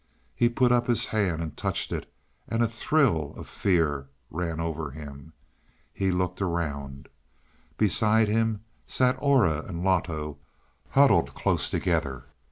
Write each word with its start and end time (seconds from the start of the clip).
He 0.33 0.49
put 0.49 0.71
up 0.71 0.87
his 0.87 1.05
hand 1.05 1.43
and 1.43 1.55
touched 1.55 1.91
it, 1.91 2.11
and 2.47 2.63
a 2.63 2.67
thrill 2.67 3.35
of 3.37 3.45
fear 3.47 4.07
ran 4.31 4.59
over 4.59 4.89
him. 4.89 5.33
He 5.93 6.09
looked 6.11 6.41
around. 6.41 7.07
Beside 7.77 8.27
him 8.27 8.61
sat 8.87 9.15
Aura 9.19 9.61
and 9.61 9.83
Loto, 9.83 10.39
huddled 10.89 11.35
close 11.35 11.69
together. 11.69 12.25